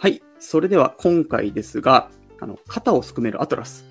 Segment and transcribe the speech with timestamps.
[0.00, 0.22] はい。
[0.38, 2.08] それでは今回ですが、
[2.40, 3.84] あの肩をすくめるアトラス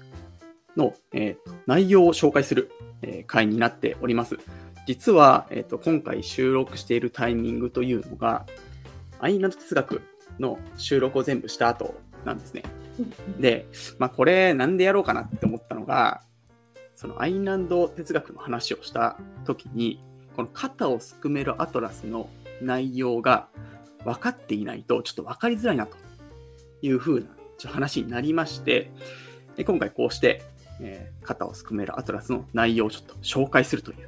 [0.75, 2.71] の、えー内容を紹介する、
[3.03, 4.39] えー回になっております。
[4.87, 8.47] 実は、えーと今回収録しているタイミングというのが、
[9.19, 10.01] アインランド哲学
[10.39, 11.93] の収録を全部した後
[12.25, 12.63] なんですね。
[13.39, 13.67] で、
[13.99, 16.23] まあ、これなんでやろうかなって思ったのが、
[16.95, 19.15] そのアインランド哲学の話をした
[19.45, 20.03] 時に、
[20.35, 22.31] この肩をすくめるアトラスの
[22.63, 23.47] 内容が
[24.03, 25.97] 分かっていないとちょっと分かりづらいなと
[26.81, 27.27] いうふうな
[27.69, 28.91] 話になりまして、
[29.55, 30.43] で今回こうして、
[30.81, 34.07] えー肩をすくめるアトラスの内容をちょっと紹介するという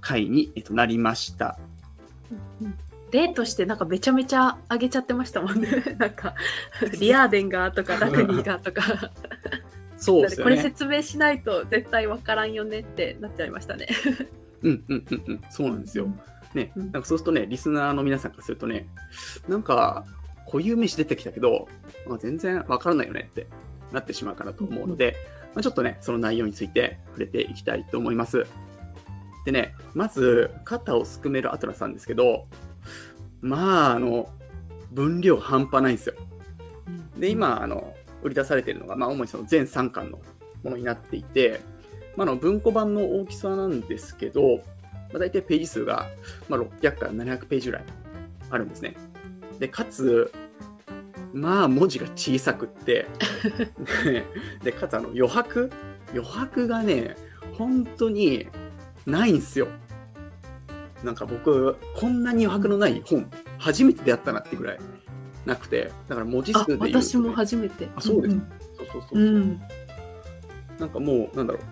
[0.00, 1.56] 回に、えっとなりました。
[3.12, 5.68] 例としてなんかめちゃめちゃ上げちゃってましたもんね。
[5.98, 6.34] なんか
[6.98, 8.82] リアーデンがとかラグニーがとか、
[9.98, 10.56] そうですよね。
[10.56, 13.86] これ説明しないと絶対わからんよねってなっちゃいましたね。
[14.62, 16.08] うんうんうんうん、そうなんですよ。
[16.54, 18.86] ね、うんなんかそうするとね、リスナーの皆さんからするとね、
[19.48, 20.04] なんか
[20.46, 21.68] 固有名詞出てきたけど、
[22.06, 23.46] まあ、全然わからないよねって
[23.92, 25.16] なってしまうかなと思うので、
[25.54, 28.46] まあ、ちょっとね、その内容について触れていきたいと思います。
[29.44, 32.44] でね、まず、肩をすくめるアトラスなんですけど、
[33.40, 34.28] まあ、あの、
[34.92, 36.14] 分量半端ないんですよ。
[37.18, 40.20] で、今、あの、売り出されているのが、まあ、主にその全3巻の
[40.62, 41.60] ものになっていて、
[42.16, 44.62] まあ、あの文庫版の大きさなんですけど、
[45.12, 46.08] まあ、大体ページ数が、
[46.48, 47.84] まあ、600から700ページぐらい
[48.50, 48.94] あるんですね。
[49.58, 50.32] で、かつ、
[51.32, 53.06] まあ、文字が小さくって、
[54.04, 54.24] で
[54.64, 55.70] で、かつ、あの、余白？
[56.12, 57.16] 余白がね、
[57.54, 58.48] 本当に
[59.06, 59.68] ないんですよ。
[61.02, 64.78] なんか僕、こんなに余白のない本、初めて出会ったなってぐらい
[65.46, 67.88] なくて、だから文字あ数で言うとね、私も初めて。
[67.96, 68.38] あそうですん
[68.76, 69.18] そうそうそう。
[69.18, 69.60] うん。
[70.78, 71.62] なんかもう、なんだろう、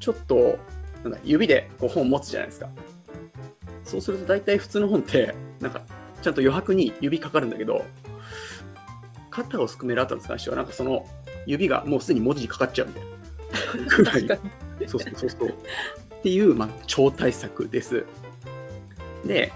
[0.00, 0.58] ちょっと、
[1.04, 2.68] なんだ指でこう本持つじゃないですか。
[3.84, 5.82] そうすると大体普通の本って、なんか、
[6.22, 7.84] ちゃんと余白に指かかるんだけど、
[9.30, 11.06] 肩をすくめる後に関しては、なんかその
[11.46, 13.14] 指がもうすでに文字にかかっちゃうみたいな。
[13.96, 14.40] ぐらい。
[14.86, 15.48] そうそうそうそう。
[15.48, 18.04] っていう、まあ、超大作です。
[19.26, 19.52] で、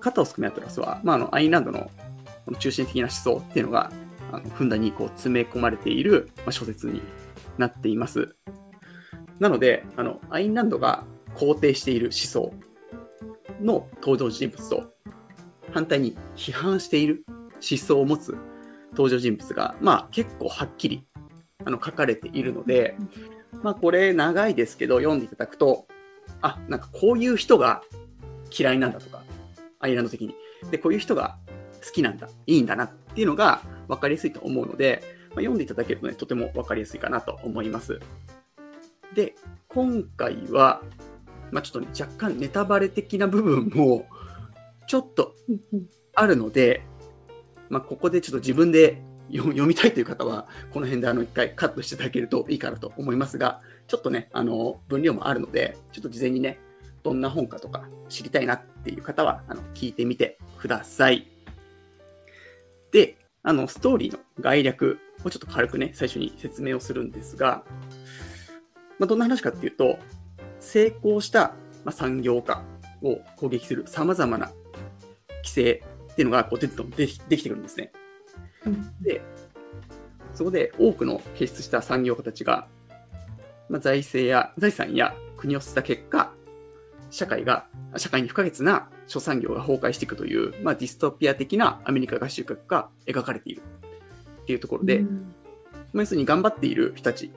[0.00, 1.90] 肩をすくめアトラスは、まあ、あのアインランドの
[2.44, 3.92] この中心的な思想っていうのが、
[4.32, 7.00] あのふんだんにこう詰め込まれている、まあ、小説に
[7.58, 8.34] なっています。
[9.38, 11.04] なので、あのアインランドが
[11.36, 12.54] 肯定している思想
[13.60, 14.84] の登場人物と、
[15.72, 18.36] 反対に批判している思想を持つ
[18.92, 21.06] 登場人物が、まあ、結構はっきり
[21.64, 22.96] あの書かれているので、
[23.62, 25.86] まあこれ長いですけど読んでいただくと、
[26.40, 27.82] あ、なんかこういう人が
[28.56, 29.22] 嫌いなんだとか、
[29.80, 30.34] アイランド的に。
[30.70, 31.38] で、こういう人が
[31.84, 38.00] 好きなんだ、いいんだなっていうのが分かりやすいと思うので、まあ、読んでいただけるとね、とても分かりやすいかなと思います。
[39.14, 39.34] で、
[39.68, 40.82] 今回は、
[41.50, 44.06] まあちょっとね、若干ネタバレ的な部分も
[44.86, 45.34] ちょっと
[46.14, 46.82] あるので、
[47.68, 49.02] まあ、ここでちょっと自分で
[49.32, 56.58] 読みたいという方は、この辺であの一回カットしていただけるといいかなと思いますが、ちょっとね、あの分量もあるので、ちょっと事前にね、
[57.02, 61.26] どんな本かとか知りたいなっていう方は、あの聞いてみてください。
[62.92, 67.64] で、あのストーリーの概略をちょっと軽くね、最初に説明をするんですが、
[68.98, 69.98] まあ、どんな話かっていうと、
[70.60, 72.62] 成功した、まあ、産業化
[73.02, 74.50] を攻撃する様々な
[75.38, 77.92] 規制っていうのがこうどんどんできてくるんですね。
[79.00, 79.22] で、
[80.34, 82.66] そこで多くの傑出した産業家たちが、
[83.68, 86.32] まあ、財政や財産や国を捨てた結果、
[87.10, 93.62] 社会が、社会に不可欠な諸産業が崩壊していくという、まあ、ディストピア的なアメリカ合衆国が描かれている
[94.42, 95.34] っていうところで、うん
[95.92, 97.30] まあ要するに頑張っている人たち、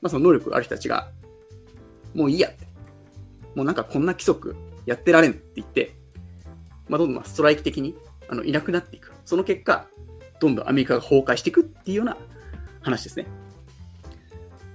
[0.00, 1.10] まあ、その能力ある人たちが、
[2.14, 2.66] もういいやって、
[3.54, 4.56] もうなんかこんな規則
[4.86, 5.94] やってられんって言って、
[6.88, 7.94] まあ、どんどんストライキ的に
[8.28, 9.12] あのいなくなっていく。
[9.24, 9.86] その結果、
[10.40, 12.16] どんどんアメリカが崩壊していくっていうような
[12.80, 13.26] 話ですね。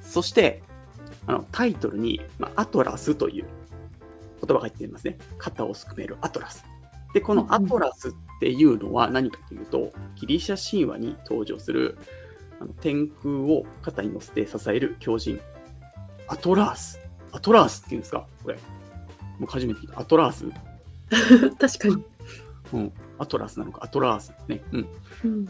[0.02, 0.62] そして、
[1.28, 3.46] あのタイトルに、まあ、アトラスという
[4.42, 5.18] 言葉が入っていますね。
[5.38, 6.64] 肩をすくめるアトラス。
[7.14, 11.98] で、このアトラスっていうのは何かというと、ギリシャ神話に登場する
[12.60, 15.40] あの天空を肩に乗せて支える狂人、
[16.28, 17.00] アトラース。
[17.32, 18.26] アトラースっていうんですか？
[18.44, 18.58] これ。
[19.40, 20.00] 僕初めて聞いた。
[20.00, 20.46] アトラース？
[21.60, 22.04] 確かに。
[22.74, 22.92] うん。
[23.20, 24.62] アトラスなのか、アトラースね。
[24.72, 24.88] うん。
[25.26, 25.50] うん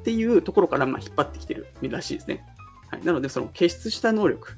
[0.00, 2.44] っていうところからまあ引っ張ってきてるらしいですね。
[2.88, 4.56] はい、なので、その傑出した能力、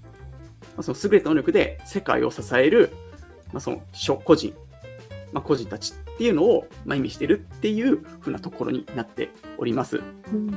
[0.76, 2.90] まあ、その優れた能力で世界を支える、
[3.52, 4.54] まあ、その諸個人、
[5.32, 10.00] まあ、個人たちっていうのをまあ意味してるっていうふうなところになっております。
[10.32, 10.56] うん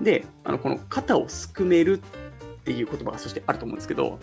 [0.00, 4.18] で、あのこの肩をすくめるっていう言葉がそしてあると思うんですけど、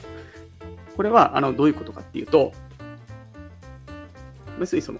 [0.95, 2.51] これはあのどういうことかっていうと、
[4.59, 4.99] 要するにその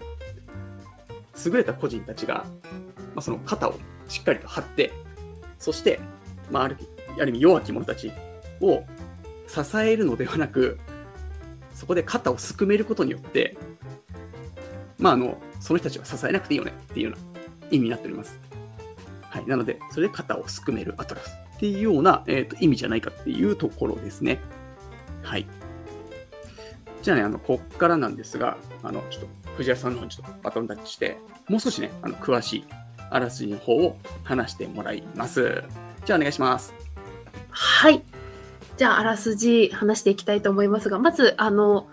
[1.45, 2.45] 優れた個人たちが
[3.13, 3.75] まあ、その肩を
[4.07, 4.91] しっかりと張って、
[5.59, 5.99] そして、
[6.49, 6.77] まあ、ある
[7.19, 8.11] ある意味弱き者たち
[8.61, 8.83] を
[9.47, 10.79] 支えるのではなく、
[11.73, 13.57] そこで肩をすくめることによって、
[14.97, 17.39] まあ、あの、その人たちは支えなくていいよねっていうような
[17.71, 18.39] 意味になっております。
[19.31, 19.45] はい。
[19.47, 24.39] なので、それで肩をすくめるアトラスっていうような、えー、と意味じゃないかっていうところですね。
[25.23, 25.47] はい。
[27.01, 31.17] じゃあね、あの、こっからなんですが、あの、ちょっと藤原さんの方にちょっとバトンタッチして、
[31.47, 32.65] もう少しね、あの、詳しい
[33.09, 35.63] あらすじの方を話してもらいます。
[36.05, 36.73] じゃあお願いします。
[37.49, 38.03] はい。
[38.75, 41.87] じゃあ、あらすじ話していきたいと思いますが、まず、あの、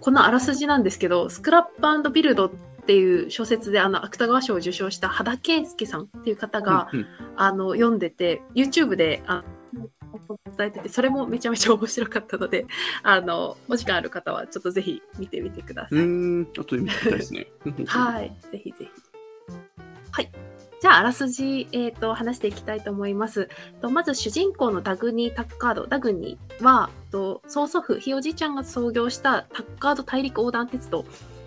[0.00, 7.06] このあらすじなんですけど、スクラップビルドっていう小説で、あの、芥川賞を受賞した羽田圭介さんっていう方が、うんうん
[7.36, 9.44] あの、読んでて、YouTube で、あ
[10.56, 12.66] 伝えてて、それもめちゃめちゃ面白かったので、
[13.02, 15.98] あの、お時間ある方は、ちょっとぜひ見てみてください。
[15.98, 17.46] うーん、後で見てみたいですね。
[17.86, 18.86] はい、ぜひぜひ。
[20.10, 20.30] はい。
[20.80, 23.48] じゃあ、あらすじ、えっ、と、話していきたいと思います。
[23.80, 25.86] とまず、主人公のダグニー・タッカード。
[25.86, 31.04] ダグニーは、と曽祖父、ひいおじいちゃんが創業したタッカード大陸横断鉄道。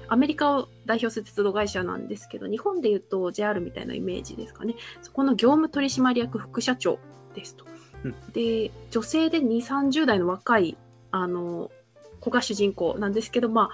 [0.07, 4.75] アメリカを代表する鉄道会社なんですけど、日本で言うと JR みたいなイメージですかね。
[5.01, 6.99] そこの業務取締役副社長
[7.33, 7.65] ですと。
[8.03, 10.77] うんで、女性で2、30代の若い、
[11.11, 11.71] あの、
[12.19, 13.69] 子が主人公なんですけど、まあ、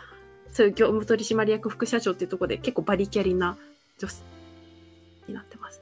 [0.52, 3.58] そういう業務取締役副社長っていうところで結構バリキャリな
[3.98, 4.24] 女性
[5.28, 5.82] になってます。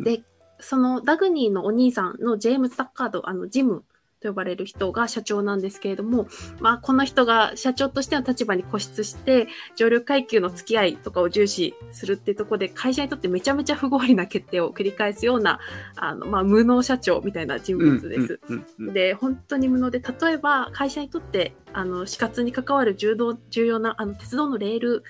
[0.00, 0.22] で、
[0.58, 3.84] そのダグニーのお兄さんのジェームズ・タッカード、あのジム
[4.20, 6.28] と呼ばれる人が社長なんですけれども、
[6.60, 15.58] まあ、この人が社長としての立場に固執して、上流階級の付き合いとかを重視するっていうところで、会社にとってめちゃめちゃ不合理な決定を繰り返すような、
[15.96, 18.40] あの、まあ、無能社長みたいな人物です。
[18.78, 25.04] で本当に無能で例えば会社にとってあの死活に関わる重要重要なあの鉄道のレール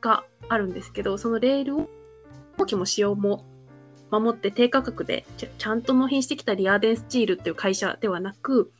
[0.00, 1.88] があるんですけどそのレールを
[2.58, 3.44] 納期も使用も
[4.10, 8.70] 守って低価格でちゃんと納品してきたリアーデンスチールっていう会社ではなく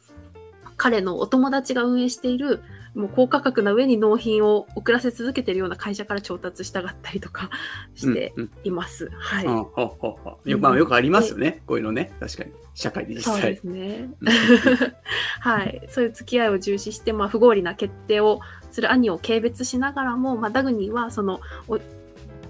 [0.76, 2.62] 彼のお友達が運営している
[2.94, 7.50] もう高価格な上に納品を遅らせ続けているような会社から調達したがったりとか
[7.94, 8.50] してうんうん。
[8.64, 9.10] います。
[9.12, 13.40] はい、あほうほうほうよまあよくありますよね、こういうのね、確かに、社会で実際。
[13.40, 13.56] そうで。
[13.56, 14.10] すね。
[14.20, 14.28] うん。
[15.40, 18.40] はい、そういう付き合いを重視して、まあ、不合理な決定を
[18.70, 21.78] する兄を軽蔑しながらも、まあ、ダグニーはそのお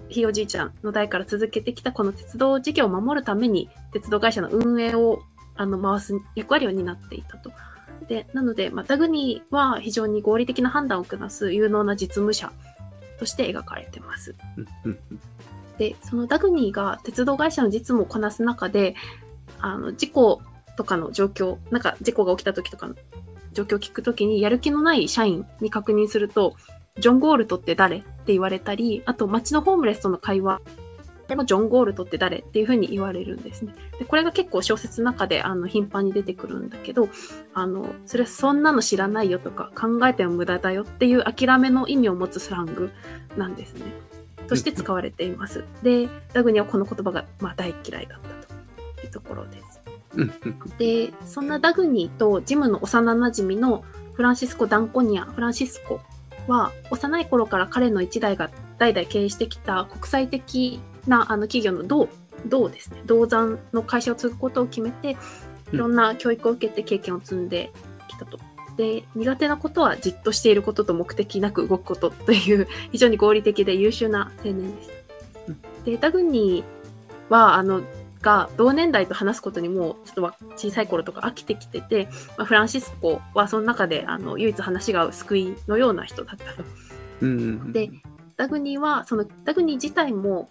[0.08, 5.22] ひいおじいちゃんの代から続けてきたこの鉄道事業を守るために鉄道会社の運営を
[5.56, 7.52] あの回す役割を担っていたと。
[8.06, 12.52] でなので、まあ、ダグニーは非常に合理的な判断を下す有能な実務者
[13.18, 14.34] として描かれてます。
[15.78, 18.94] でそのダグニーが鉄道会社の実務をこなす中で
[19.60, 20.42] あの事故
[20.76, 22.94] とかの状況なんか事故が起きた時とかの
[23.52, 26.54] 状況を聞く時にやる気のない社員に確認すると
[27.00, 27.98] ジョン・ゴールトって誰？
[27.98, 30.60] って言われたりあと街のホームレスとの会話
[31.28, 32.38] でもジョン・ゴールトって誰？
[32.38, 33.74] っていうふうに言われるんですね。
[33.98, 37.08] でこれが結構小説の中であの頻繁に出てくるんだけど
[37.54, 42.90] あのそれそんなの知らないよとか考えても無駄だよっていう諦めの意味を持つスラング
[43.36, 43.82] なんですね。
[44.48, 45.66] として使われています。
[45.82, 49.82] で、ダグニはこの言葉が、まあ、大嫌いだったというところです。
[50.78, 53.84] で、そんなダグニーとジムの幼馴染の
[54.14, 56.00] フランシスコ・ダンコニア、フランシスコ
[56.48, 62.08] は幼い頃から彼の一代が代々経営してきた国際的なあの企業の銅、
[62.46, 65.16] 銅ですね、銅山の会社を継ぐことを決めて、
[65.72, 67.70] いろんな教育を受けて経験を積んで
[68.08, 68.38] きたと。
[68.76, 75.84] で、苦手なことはじっとしていることと目的なく動くことという 非常に合理的で優秀な青年でした。
[75.84, 77.82] で、ダグニーは、あの、
[78.20, 86.64] が同年代と話すことにもちょっとわ小さい頃とか飽きてきてて、まあ、フランシスコはその中であの唯一話が合う救いのような人だったと。
[87.22, 87.90] うんうんで
[88.36, 90.48] ダグニーはそのダグニー自体も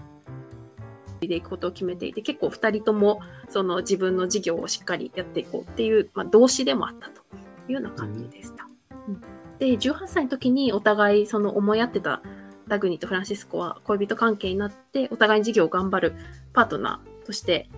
[1.21, 7.21] でいくことを決めていて結構2人ともその自分の事業をしっかりやっていこうっていう、まあ、動詞でもあったと
[7.69, 8.67] いうような感じでした。
[9.07, 9.21] うん
[9.59, 12.21] で18歳の時にお互いその思い合ってた
[12.67, 16.15] ダグニーとフランシスコは恋人関係になってお互いに事業を頑張る
[16.53, 17.69] パートナーとして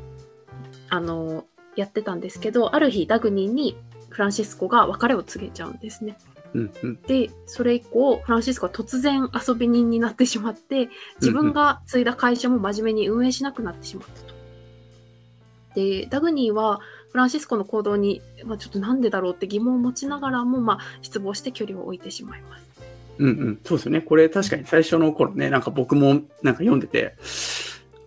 [0.89, 3.75] あのやってたんですけどある日ダグニーに
[4.09, 6.17] フランシスコが別れを告げちゃうんですね。
[6.53, 10.89] うんうんで、それ以降、フランシスコは突然遊び人になってしまって、
[11.21, 14.33] 自分が継いだ会社も真面目に運営しなくなってしまったと。
[15.75, 16.79] で、ダグニーは
[17.11, 22.69] フランシスコの行動に、まあ、ちょっとなんでだろうって疑問を持ちながらも、まあ、失望して距離を置いてしまいます。
[23.19, 24.01] うんうん、そうですよね。
[24.01, 26.29] これ確かに最初の頃ね、なんか僕もなんか
[26.59, 27.15] 読んでて、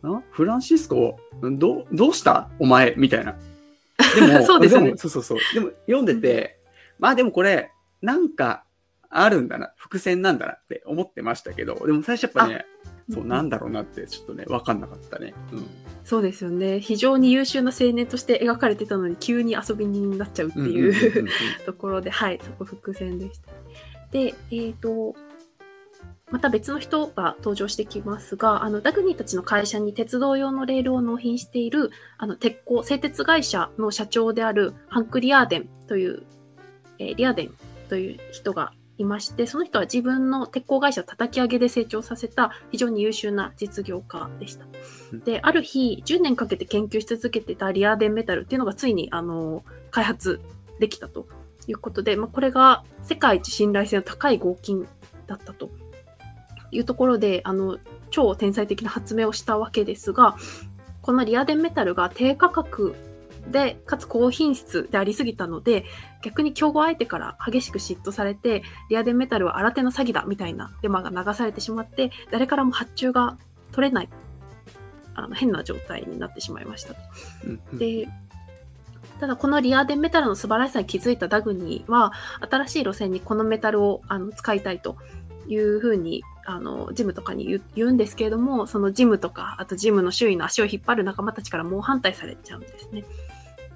[0.03, 2.49] あフランシスコ、どうどうした？
[2.59, 3.37] お前みたいな。
[4.15, 5.39] でも、そうですよねもそうそうそう。
[5.55, 6.59] でも読んでて、
[6.99, 8.65] まあでもこれ、なんか
[9.09, 12.67] あるんだな、伏線なんだなって思ってましたけど、でも最初やっぱね、
[13.11, 15.35] そう、なんだろうなって、ちょっとね、わかんなかったね。
[15.53, 15.67] うん。
[16.05, 16.81] そうですよね。
[16.81, 21.29] 非常に優秀な青年として描かれてたのに、急に遊び人になっちゃうっていううん
[21.67, 23.53] ところで、はい、そこ伏線でした。
[24.11, 25.15] で、えっ、と、
[26.33, 36.23] また別の人が登場してきますが、あの、ダグニーたちの会社に鉄道用のレールを納品している、あの、鉄鋼、製鉄会社の社長であるハンク・リアーデンという、
[36.99, 37.55] えーリアーデン
[37.91, 44.65] という人がいまして、その人は自分の鉄鋼会社を叩き上げで成長させた非常に優秀な実業家でした。
[45.27, 50.41] で、ある日、10年かけて研究し続けてたリアーデンメタルっていうのがついに、あの、開発
[50.79, 51.27] できたと
[51.67, 54.89] いうことで、まあ、これが世界一信頼性の高い合金
[55.27, 55.71] だったと
[56.73, 57.79] いうところで、あの、
[58.11, 60.37] 超天才的な発明をしたわけですが、
[61.01, 62.95] このリアデンメタルが低価格
[63.51, 65.85] で、かつ高品質でありすぎたので、
[66.23, 73.37] 逆に競合相手から激しく嫉妬されて、リアデンメタルは新手の詐欺だみたいなデマが流されてしまって、誰からも発注が
[73.73, 74.09] 取れない、
[75.15, 77.01] あの変な状態になってしまいましたと。
[77.45, 78.09] うんうんで、
[79.19, 82.13] ただこのリアーデンメタルの素晴らしさに気づいたダグニーは、
[82.49, 84.97] 新しい路線にこのメタルをあの使いたいと
[85.49, 93.05] いうふうに、あの、ジムとかに言うんですけれども、そのジムとか、あとジムの周囲の足を引っ張る仲間たちから猛反対されちゃうんですね。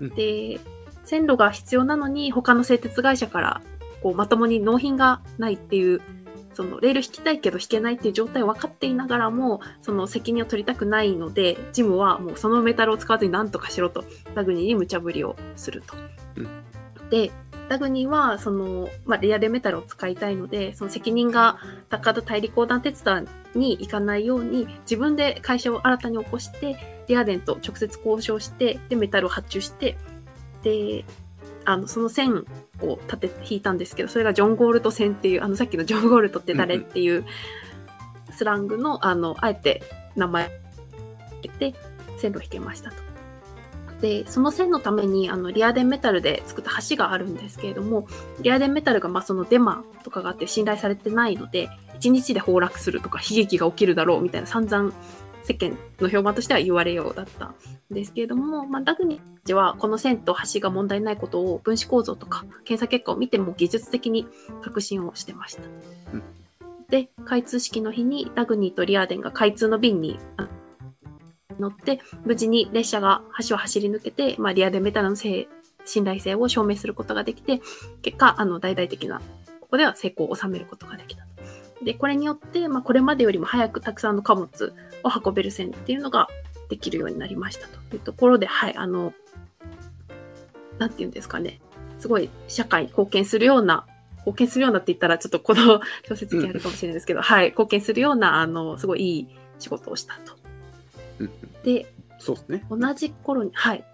[0.01, 0.61] うんで、
[1.05, 3.61] 線路が必要なのに、他の製鉄会社から、
[4.03, 6.01] こう、まともに納品がないっていう、
[6.53, 14.05] そのレール引きたいけど引けないっていう状態を分かっていながらも、その責任を取りたくないので、ジムはもうそのメタルを使わずに何とかしろと、
[14.35, 15.95] ダグニーに無茶ぶりをすると。
[16.37, 16.49] うん
[17.11, 17.31] で、
[17.69, 21.59] ダグニーは、その、まあ、レアでメタルを使いたいので、その責任が
[21.89, 23.21] 高田大陸横断鉄道
[23.55, 29.97] に行かないように、自分で会社を新たに起こして、リアデンと直接交渉して、で、メタルを発注して、
[30.63, 31.05] で、
[31.65, 32.47] あの、その線
[32.81, 36.77] を立て、引いたんですけど、それがジョン・ゴールド線っていう、あの、さっきのジョン・ゴールドって誰？
[36.77, 37.25] っていう
[38.31, 39.83] スラングの、あの、あえて
[40.15, 40.53] 名前をつ
[41.43, 41.75] けて、
[42.19, 43.06] 線路を引けましたと。
[44.01, 48.07] で、その線のために、あの、リアデンメタルで作った橋があるんですけれども、
[48.41, 54.93] リアデンメタルが、まあ、そのデマとかがあって信頼されてないので、1日で崩落するとか悲劇が起きるだろうみたいな散々
[55.45, 57.55] 世間の評判としては言われようだったん
[57.91, 64.27] ですけれども、まあ、ダグニッチはこの線と橋が問題ないことを分子構造とか検査結果を見ても技術的に
[64.63, 65.63] 確信をしてました。
[66.13, 66.23] うん
[66.89, 70.49] で、開通式の日にダグニーとリアーデンが開通の便にあ
[71.59, 75.47] 乗って、無事に列車が橋を走り抜けて、まあ、リアーデンメタルの信
[76.05, 77.61] 頼性を証明することができて、
[78.03, 79.21] 結果、あの、大々的な、
[79.61, 81.27] ここでは成功を収めることができた。
[81.83, 86.29] で、これによって、まあ、これまでよりも早くたくさんの貨物を運べる線っていうのが
[86.69, 89.13] できるようになりましたというところで、はい、あの、
[90.79, 91.61] なんていうんですかね、
[91.99, 93.87] すごい社会に貢献するような、
[94.19, 100.35] 貢献するようなって言ったら、ちょっとこの 小説にあるかもしれないですけど、はい、貢献するような、あの、すごいいい仕事をしたと。
[101.21, 101.31] うん
[101.63, 101.87] で、
[102.19, 102.65] そうですね。
[102.71, 103.85] 同じ頃に、はい。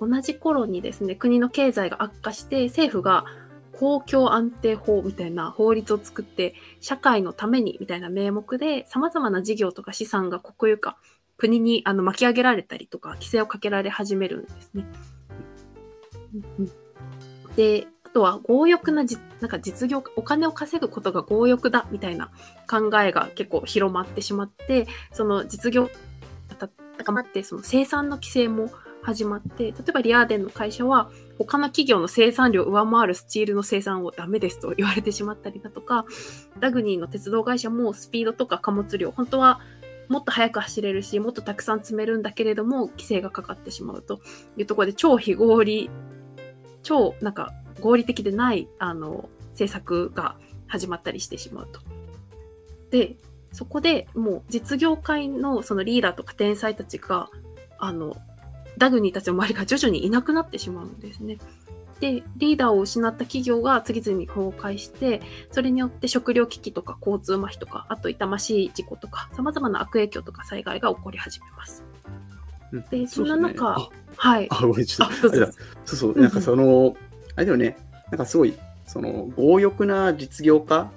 [0.00, 3.24] 同じ頃にですね、国の経済が悪化して、政府が
[3.72, 10.96] 公共安定法みたいな法律を作って、社会のためにみたいな名目で、様々な事業とか資産が国有化、
[11.36, 14.84] 国にあの巻き上げられたりとか、規制をかけられ始めるんですね。
[16.58, 16.70] うんうん
[17.56, 22.30] で、あとは強欲なじ、なんか実業家、お金を稼ぐことが強欲だみたいな
[22.68, 25.90] 考えが結構広まってしまって、その実業
[26.96, 28.70] た高まって、その生産の規制も
[29.02, 36.06] 始まって、例えばリアーデンの会社は、他の企業の生産量を上回るスチールの生産をダメですと言われてしまったりだとか、
[36.58, 39.60] ダグニーの鉄道会社もスピードとか貨物量、本当は
[40.08, 44.20] もっと速く走れるし、もっとたくさん積めるんだけれども、規制がかかってしまうと
[44.56, 45.90] いうところで、超非合理、
[46.82, 50.36] 超なんか合理的でない、あの、政策が
[50.66, 51.80] 始まったりしてしまうと。
[52.90, 53.16] で、
[53.56, 57.30] そこでもう実業界のそのリーダーとか天才たちが、
[57.78, 58.14] あの、
[58.76, 61.38] ダグニーたちの周りが徐々にいなくなってしまうんですね。
[62.00, 65.22] で、リーダーを失った企業が次々に崩壊して、
[65.52, 71.82] それによって食糧危機とか交通麻痺とか、あと痛ましい事故とか、様々な悪影響とか災害が起こり始めます。
[72.72, 74.48] うんで、そんな中、そうはい。
[74.50, 75.30] あ、ごめん、ちょっと。
[75.30, 75.52] そう
[75.86, 76.94] そう、なんかその、
[77.36, 77.78] あれだよね、
[78.10, 78.52] なんかすごい、
[78.86, 80.90] その、強欲な実業家、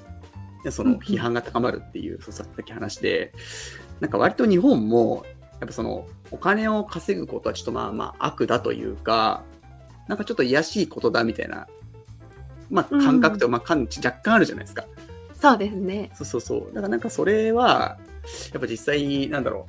[0.70, 3.34] その批判が高まるっていう、そうさっき話で、
[4.00, 5.26] なんか割と日本も、
[5.60, 9.44] やっぱその、お金を稼ぐことはちょっとまあまあ悪だというか、
[10.08, 11.68] なんかちょっと癒しいことだみたいな、
[12.70, 14.86] まあ感覚と、まあ感知若干あるじゃないですか。
[15.40, 16.12] そうですね。
[16.14, 16.60] そうそうそう。
[16.74, 17.98] だからなんかそれは、
[18.52, 19.68] やっぱ実際、なんだろ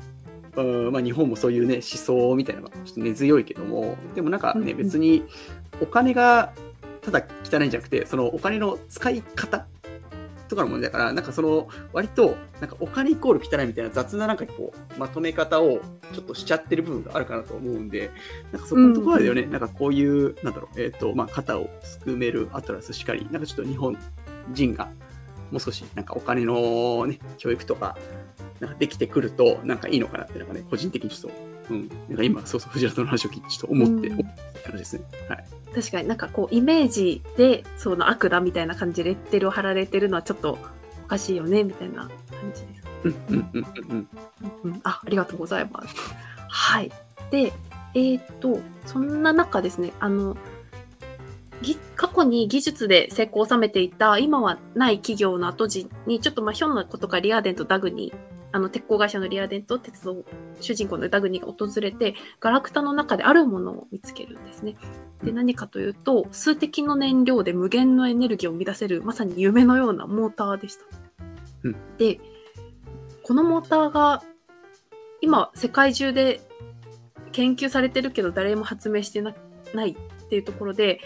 [0.56, 5.24] う、うんまあ、日本もそういうね、思想みたいなのがちょっと根強いけども、でもなんかね、うんうん別に
[5.80, 6.52] お金が
[7.00, 9.66] ただ汚いんじゃなくて、そのお金の使い方
[10.50, 15.80] とかの問題だから、なんかその、割と、なんかお金イコール汚いみたいな雑ななんかこう、まとめ方を
[16.12, 18.10] ちょっとしちゃってる部分があるかなと思うんで、
[18.52, 23.96] なんかそこのところだよね、なんかこういう、なんだろう、えっ、と、まあ、肩をすくめるアトラスしかり、なんかちょっと日本
[24.52, 24.90] 人が、
[25.50, 27.96] もう少し、なんかお金のね、教育とか、
[28.58, 35.04] なんかできてくると、なんかいいのかなって、なんかね、個人的にちょっと、うん、なんか今、そうそう、藤原の話を聞いて、ちょっと思って、うん思った感じですね。
[35.28, 35.44] はい。
[35.74, 40.58] 確かになんかこうイメージでその悪だみたいな感じでレッテルを貼られてるのはちょっと
[41.04, 42.10] おかしいよねみたいな感
[42.54, 42.88] じです。
[43.04, 44.08] うん、うん、うん、うん。
[44.64, 45.94] うん、あありがとうございます。
[46.48, 46.90] はい。
[47.30, 47.52] で、
[47.94, 50.36] えーっと、そんな中ですね、あの、
[51.62, 60.24] ぎ過去に技術で成功を収めていた、今はない企業の後地に、ちょっとまあひょんなことがリアデンとダグニー、あの鉄鋼会社のリアデンと鉄道
[60.60, 64.76] 主人公のダグニーが訪れて、ガラクタの中であるものを見つけるんですね。
[65.22, 70.84] で、何かというと、数滴の燃料で無限のエネルギーを生み出せる、まさに夢のようなモーターでした。
[71.64, 72.20] うんで、
[73.22, 74.22] このモーターが、
[75.20, 76.40] 今、世界中で
[77.32, 79.34] 研究されてるけど、誰も発明してな
[79.74, 81.00] ないっていうところで、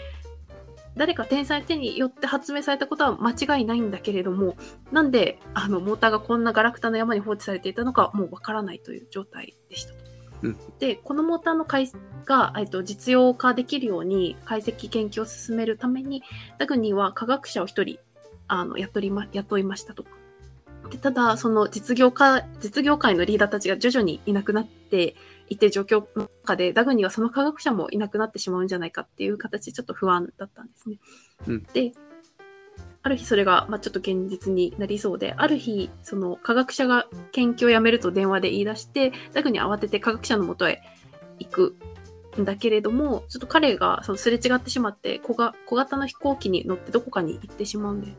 [0.95, 4.55] 誰か天才の手によって発明されたことは間違いないんだけれども、
[4.91, 9.99] なんで、あの、モーターがこんなガラクタの山に放置されていたのか、もうわからないという状態でしたと。
[10.43, 11.91] うんで、このモーターの解
[12.25, 16.23] が、えっと、実用化できるように解析研究を進めるために、
[16.57, 17.99] ダグニーは科学者を一人、
[18.47, 20.05] あの、雇いま、雇いましたと。
[20.89, 25.15] でただ、その実業家、実業界のリーダーたちが徐々にいなくなって
[25.49, 30.97] いて状況の中で、ダグニーはその科学者もいなくなってしまうんじゃないかっていう形でちょっと不安だったんですね。
[31.47, 31.93] うんで、
[33.03, 40.81] ある日それが、まあ、ちょっと現実になりそうで、ある日、その科学者が研究をやめると電話で言い出して、ダグニーは慌てて科学者のもとへ
[41.37, 41.75] 行く
[42.41, 48.15] んだけれども、ちょっと彼がそのすれ違ってしまって小が、小型の飛行機に乗ってどこかに行ってしまうんで。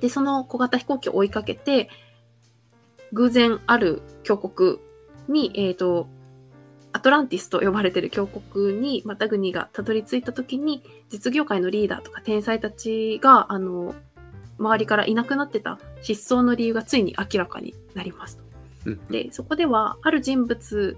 [0.00, 1.88] で、その小型飛行機を追いかけて、
[3.12, 4.78] 偶然ある峡谷
[5.28, 6.08] に、えっ、と、
[6.92, 13.94] アトランティスと呼ばれている峡谷に、またグニーがたどり着いたときに、実業界のリーダーとか天才たちが、あの、
[14.58, 18.42] 周りからいなくなってた失踪の理由がついに明らかになりますと。
[18.86, 20.96] うんで、そこでは、ある人物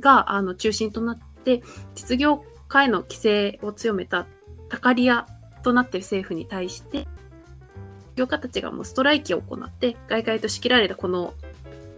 [0.00, 1.62] が、あの、中心となって、
[1.94, 4.26] 実業界の規制を強めた
[4.68, 5.26] タカリア
[5.62, 7.06] となっている政府に対して、
[8.16, 11.34] 業家たちがもうストライキを行って、外界と仕切られたこの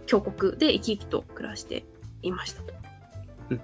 [0.05, 1.85] 峡谷で生き生きと暮らして
[2.21, 2.73] いましたと
[3.51, 3.61] うん。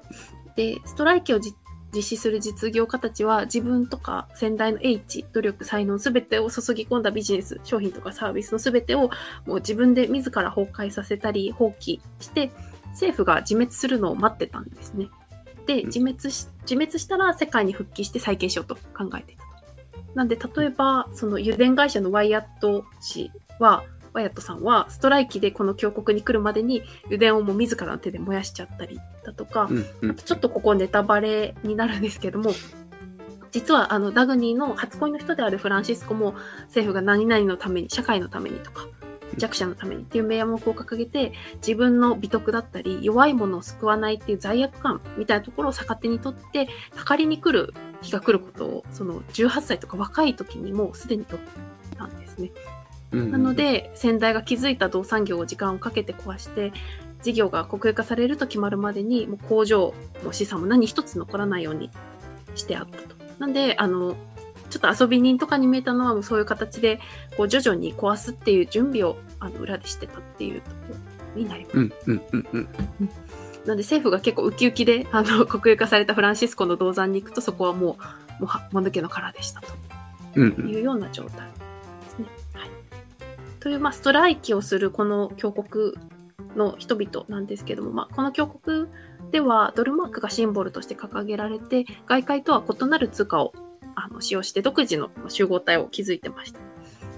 [0.55, 1.53] で、ストライキをじ
[1.91, 9.09] 実施する実業家たちは自分とか先代の英知、努力、才能すべてを注ぎ込んだビジネス、商品とかサービスのすべてを
[9.45, 12.51] もう自分で自ら崩壊させたり放棄して、
[12.91, 15.09] 政府が自滅するのを待ってたんですね。
[15.65, 19.49] で、うん自滅し、自滅したら世界に復帰して再建しようと考えていたと。
[20.15, 30.15] なんで、例えば、その油田会社のワイヤット氏は、ワイヤットさんはストライキでこの峡谷に来るまでに油田をもう自らの手で燃やしちゃったりだとか、うん、うん。
[30.15, 32.51] ちょっとここネタバレになるんですけども、
[33.51, 38.87] 実はあのダグニーの初恋の人であるフランシスコも政府が何々のために、社会のためにとか、
[39.37, 51.39] 弱者のためにっていう名目を掲げて、自分の美徳だったり、弱いものを救わないっていう罪悪感みたいなところを逆手にとって、たかりに来る日が来ることを、その18歳とか若い時にもうすでにとっ
[51.97, 52.51] たんですね。
[53.11, 56.71] うんなの、で、先代が築いた動産業を時間をかけて壊して、
[57.21, 59.93] 事業が国有化されると決まるまでに、もう工場
[60.23, 61.89] も資産も何一つ残らないように
[62.55, 63.15] してあったと。
[63.39, 64.15] なんで、あの、
[64.69, 66.99] ちょっと遊び人とかに見えたのは、もうそういう形で、
[67.35, 70.75] こう徐々に壊すっていう準備を、あの、裏でしてたっていうとこ
[71.35, 71.77] ろになります。
[71.77, 72.69] うん、うん、うん、うん。
[73.65, 77.97] なんで政府が結構ウキウキで、あの、国有化されたフランシスコの銅山に行くと、そこはもう、も
[78.41, 79.67] うは、もぬけの殻でしたと。
[80.35, 80.69] うん、うん。
[80.69, 81.68] いうような状態ですね。
[83.59, 85.93] という、まあ、ストライキをするこの峡谷
[86.55, 88.87] の人々なんですけども、まあ、この峡谷
[89.31, 93.53] ではドルマークがシンボルとして掲げられて、外界とは異なる通貨を
[93.95, 96.59] あの使用して独自の集合体を築いてました。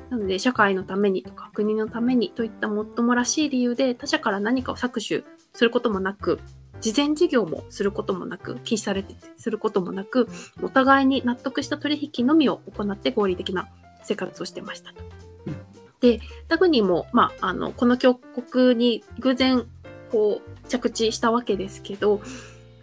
[0.10, 5.24] なので、社会のためにとか国のためにといったもっともらしい理由で他者から何かを搾取
[5.54, 6.40] することもなく、
[6.82, 10.28] 事前事業もすることもなく、禁止されてすることもなく、
[10.62, 13.70] お互いに納得した取引のみを行って合理的な
[14.04, 15.02] 生活をしてましたと
[15.48, 15.71] うん。
[16.02, 19.66] で、ダグニーも、まあ、あの、この峡谷に偶然、
[20.12, 22.22] こう、着地したわけですけど、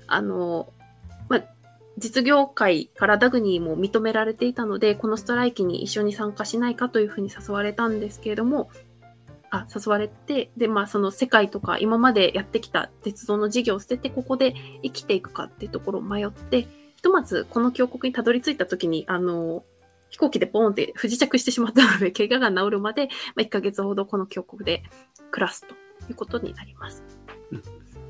[0.07, 0.73] あの、
[1.29, 1.45] まあ、
[1.99, 8.71] 実業界からダグニーも認められていたので、このストライキに一緒に参加しないかというふうに誘われたんですけれども、
[9.51, 16.63] あ、誘われて、で、まあ、その世界とか今までやってきた鉄道の事業を捨てて、ここで生きていくかっていうところを迷って、
[16.97, 19.65] ひとまずこの峡谷にたどり着いた時に、あの、
[20.11, 24.83] 飛行機でポーンって不時着してしまったので、 怪我が治るまで、まあ、1ヶ月ほどこの峡谷で
[25.31, 25.75] 暮らすと
[26.09, 27.03] いうことになります。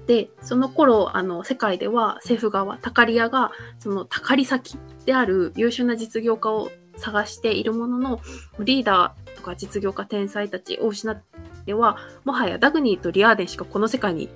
[0.07, 8.21] で、その頃、あの、世界では政府側、タカリアが、そのタカリ先である優秀な実業家を探しているものの、
[8.59, 11.23] リーダーとか実業家天才たちを失っ
[11.67, 14.31] ては、もはやダグニーとリアーデンしかこの世界に、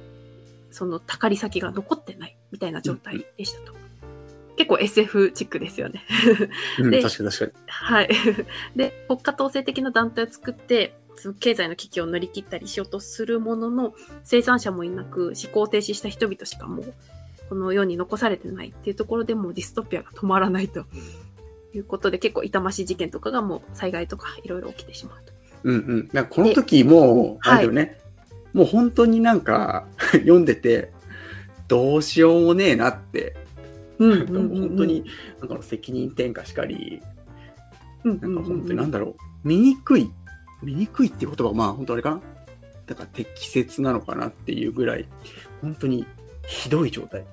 [0.70, 3.81] そのタカリ先が残ってないみたいな状態でしたと。
[4.56, 6.02] 結構 SF チックですよね。
[6.78, 7.64] うん、で確かに確かに。
[7.66, 8.08] はい。
[8.76, 16.94] で、国家統制的な団体を作って、その経済の危機を乗り切ったりしようとするものの、生産者もいなく、思考停止した人々しかもう、
[17.48, 20.84] この世に残されてないっていうところでもうディストピアが止まらないと
[21.74, 25.32] いうことで、結構痛ましい事件とかがもう災害とかいろいろ起きてしまうと。
[25.64, 26.10] うんうん。
[26.12, 27.98] なんかこの時もう、あれだよね、
[28.52, 30.92] もう本当になんか 読んでて、
[31.68, 33.41] どうしようもねえなって、うん
[34.08, 35.04] なんか 本当に、
[35.40, 37.02] なんか責任転嫁しかり、
[38.04, 40.10] うんなんか本当になんだだろう、醜い、
[40.62, 42.20] 醜いっていう言葉はまあ本当あれかな。
[42.86, 45.08] だから適切なのかなっていうぐらい、
[45.60, 46.06] 本当に
[46.46, 47.24] ひどい状態。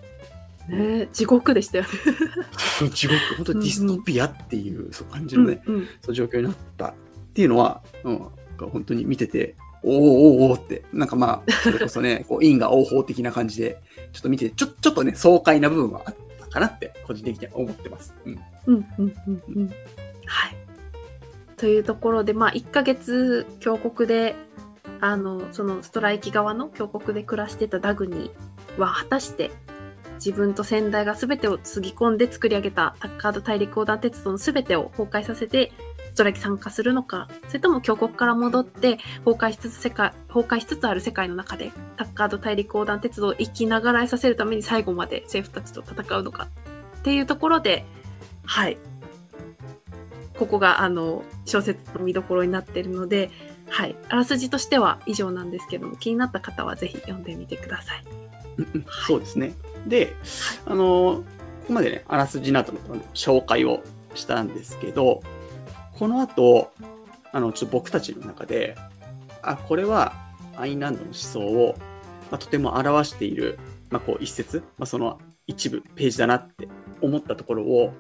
[0.70, 2.90] ね地獄でしたよね。
[2.92, 5.88] 地獄、本当にディストピアっていう、そう感じのね、うんうん。
[6.02, 6.94] そう状況になったっ
[7.34, 8.18] ていうのは、うん、
[8.58, 13.80] 本当に見てて、おーおーおーって、なんかまあ、それこそね、 こう因果応報的な感じで、
[14.12, 18.14] ちょっと見てて、ちょちょっとね、爽快な部分はあったかなって、個人的には思ってます。
[18.26, 18.40] うん。
[18.68, 19.68] うんうんうんうん
[20.26, 20.56] はい。
[21.58, 24.36] というところで、まあ、1ヶ月峡谷で、
[25.02, 29.52] あの、そのストライキ側の峡谷で暮らしてたダグニーは、果たして
[30.16, 46.50] 自分と先代が全てをつぎ込んで作り上げたタッカード大陸横断鉄道の全てを崩壊させて、ストライキ参加するのか、それとも峡谷から戻って崩壊しつつ世界、崩壊しつつある世界の中で、タッカード大陸横断鉄道を生きながらえさせるために最後まで政府たちと戦うのか
[47.00, 47.86] っていうところで、
[48.44, 48.78] はい。
[50.38, 53.32] ここが、あの、小説の見どころになっているので、
[53.70, 53.96] はい。
[54.10, 58.04] あらすじとしては以上なんですけども、気になった方はぜひ読んでみてください。
[59.08, 59.54] そうですね。
[59.88, 60.16] で、
[60.66, 61.24] あのー
[61.70, 62.80] ここまでね、あらすじなどの
[63.14, 63.84] 紹介を
[64.16, 65.22] したんですけど、
[66.00, 66.72] この後、
[67.34, 68.78] あの、ちょっと僕たちの中で、
[69.42, 70.14] あ、これは
[70.56, 71.76] アインランドの思想を、
[72.32, 73.60] まあ、とても表している、
[73.90, 76.70] まあ、こう一節、まあ、その一部、ページだなって
[77.02, 77.94] 思ったところを、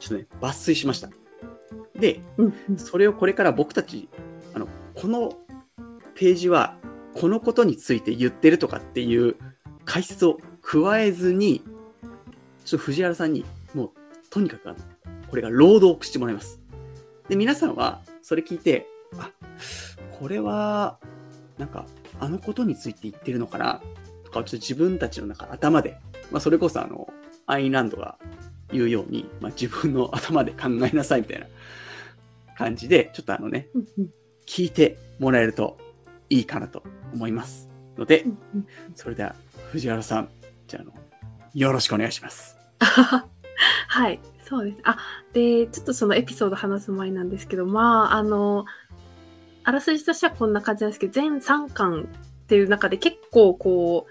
[0.00, 1.08] ちょっとね、抜粋しました。
[1.94, 2.20] で。
[2.78, 4.08] それをこれから僕たち、
[4.52, 5.32] あの、この
[6.16, 6.76] ページは
[7.14, 9.36] このことについて言ってるとかっていう
[9.84, 11.62] 解説を加えずに、
[12.64, 13.90] ちょっと藤原さんにもう
[14.30, 14.78] とにかくあの、
[15.30, 16.65] これが朗読してもらいます。
[17.28, 18.86] で、皆さんはそれ聞いて、
[19.18, 19.30] あ、
[20.18, 20.98] これは、
[21.58, 21.86] なんか、
[22.18, 23.80] あのことについて言ってるのかな
[24.24, 25.98] とか、ちょっと自分たちの中、頭で、
[26.30, 27.08] まあ、それこそあの、
[27.46, 28.18] アインランドが
[28.72, 31.46] 言うように、まあ、自分の頭で考えなさいみたいな
[32.56, 33.68] 感じで、ちょっとあのね、
[34.46, 35.78] 聞いてもらえると
[36.30, 37.68] いいかなと思います。
[37.96, 38.26] ので
[38.94, 39.34] それでは
[39.72, 40.28] 藤原さん、
[40.66, 40.92] じゃああの、
[41.54, 42.56] よろしくお願いします。
[42.78, 44.78] はい、そうです。
[44.84, 44.96] あ、
[45.32, 48.64] で、ちょっとそのエピソード話す前なんですけど、まあ、あの、
[49.64, 52.08] あらすじとしてはこんな感じなんですけど、全3巻
[52.44, 54.06] っていう中で結構こ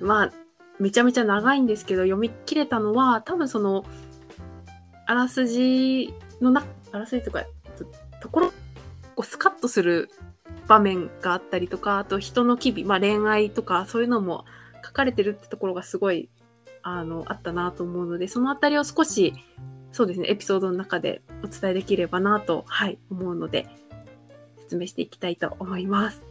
[0.00, 0.32] う、まあ、
[0.78, 3.86] めちゃめちゃ長いんですけど、読み切れたのは、多分その、
[5.06, 6.12] あらすじ
[6.42, 6.62] のな、
[6.92, 7.44] あらすじとか、
[7.78, 7.86] と
[8.20, 8.54] ところ、こ
[9.18, 10.10] うスカッとする
[10.68, 14.44] 場面があったりとか、あと人の機微、まあ恋愛とかそういうのも
[14.84, 16.28] 書かれてるってところがすごい
[16.82, 19.34] あの、あったなと思うので、そのあたりを少し、
[19.92, 23.68] そうですね、エピソードの中でお伝えできればなと、はい、思うので、
[24.58, 26.29] 説明していきたいと思います。